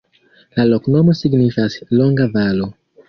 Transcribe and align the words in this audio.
La 0.59 0.63
loknomo 0.69 1.15
signifas: 1.19 1.77
longa-valo. 2.01 2.71